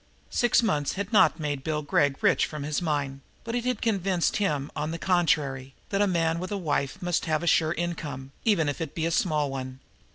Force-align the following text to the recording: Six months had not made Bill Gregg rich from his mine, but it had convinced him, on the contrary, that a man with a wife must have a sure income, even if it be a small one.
Six 0.31 0.63
months 0.63 0.93
had 0.93 1.13
not 1.13 1.39
made 1.39 1.63
Bill 1.63 1.83
Gregg 1.83 2.23
rich 2.23 2.47
from 2.47 2.63
his 2.63 2.81
mine, 2.81 3.21
but 3.43 3.53
it 3.53 3.65
had 3.65 3.83
convinced 3.83 4.37
him, 4.37 4.71
on 4.75 4.89
the 4.89 4.97
contrary, 4.97 5.75
that 5.89 6.01
a 6.01 6.07
man 6.07 6.39
with 6.39 6.51
a 6.51 6.57
wife 6.57 6.99
must 7.03 7.25
have 7.25 7.43
a 7.43 7.45
sure 7.45 7.73
income, 7.73 8.31
even 8.43 8.67
if 8.67 8.81
it 8.81 8.95
be 8.95 9.05
a 9.05 9.11
small 9.11 9.51
one. 9.51 9.79